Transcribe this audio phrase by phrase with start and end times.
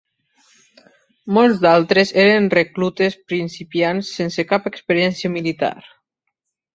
[1.37, 5.75] Molts d'altres eren reclutes principiants sense cap experiència militar.